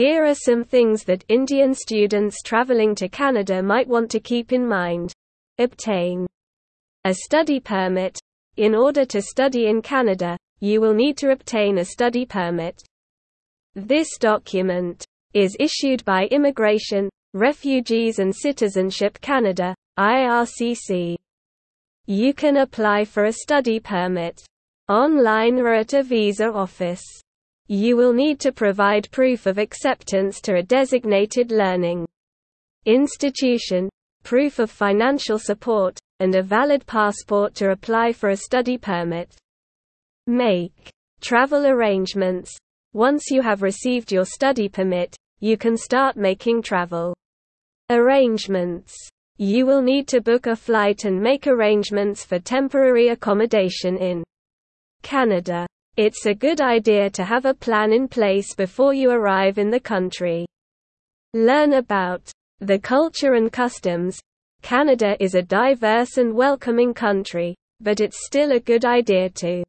[0.00, 4.66] Here are some things that Indian students traveling to Canada might want to keep in
[4.66, 5.12] mind.
[5.58, 6.26] Obtain
[7.04, 8.18] a study permit.
[8.56, 12.82] In order to study in Canada, you will need to obtain a study permit.
[13.74, 21.16] This document is issued by Immigration, Refugees and Citizenship Canada, IRCC.
[22.06, 24.40] You can apply for a study permit
[24.88, 27.04] online or at a visa office.
[27.72, 32.04] You will need to provide proof of acceptance to a designated learning
[32.84, 33.88] institution,
[34.24, 39.36] proof of financial support, and a valid passport to apply for a study permit.
[40.26, 42.50] Make travel arrangements.
[42.92, 47.14] Once you have received your study permit, you can start making travel
[47.88, 48.96] arrangements.
[49.36, 54.24] You will need to book a flight and make arrangements for temporary accommodation in
[55.02, 55.68] Canada.
[56.02, 59.78] It's a good idea to have a plan in place before you arrive in the
[59.78, 60.46] country.
[61.34, 62.22] Learn about
[62.58, 64.18] the culture and customs.
[64.62, 69.62] Canada is a diverse and welcoming country, but it's still a good idea to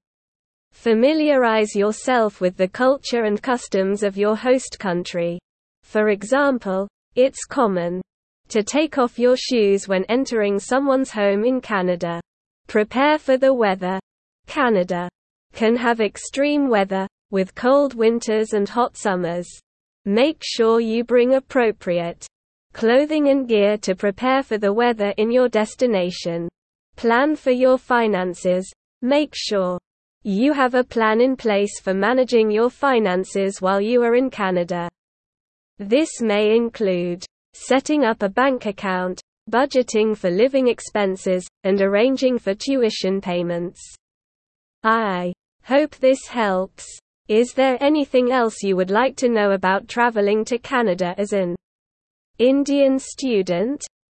[0.72, 5.38] Familiarize yourself with the culture and customs of your host country.
[5.84, 8.02] For example, it's common
[8.48, 12.22] to take off your shoes when entering someone's home in Canada.
[12.68, 14.00] Prepare for the weather.
[14.48, 15.10] Canada
[15.54, 19.48] can have extreme weather, with cold winters and hot summers.
[20.06, 22.26] Make sure you bring appropriate
[22.74, 26.48] clothing and gear to prepare for the weather in your destination.
[26.96, 28.72] Plan for your finances.
[29.02, 29.78] Make sure
[30.24, 34.90] you have a plan in place for managing your finances while you are in Canada.
[35.80, 42.54] This may include setting up a bank account, budgeting for living expenses, and arranging for
[42.54, 43.82] tuition payments.
[44.84, 46.88] I hope this helps.
[47.28, 51.56] Is there anything else you would like to know about traveling to Canada as an
[52.38, 53.84] Indian student?